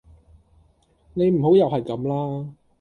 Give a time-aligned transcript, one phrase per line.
[1.13, 2.53] 你唔好又係咁啦